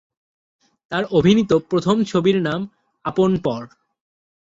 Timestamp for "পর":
3.37-3.61